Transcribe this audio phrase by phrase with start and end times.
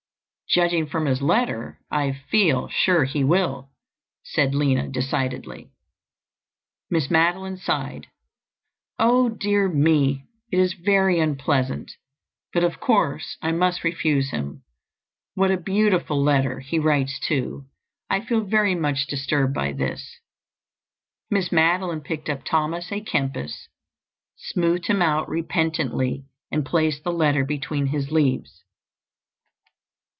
[0.53, 3.69] "Judging from his letter I feel sure he will,"
[4.21, 5.71] said Lina decidedly.
[6.89, 8.07] Miss Madeline sighed.
[8.99, 10.25] "Oh, dear me!
[10.51, 11.93] It is very unpleasant.
[12.51, 14.63] But of course I must refuse him.
[15.35, 17.67] What a beautiful letter he writes too.
[18.09, 20.19] I feel very much disturbed by this."
[21.29, 23.69] Miss Madeline picked up Thomas à Kempis,
[24.35, 28.65] smoothed him out repentantly, and placed the letter between his leaves.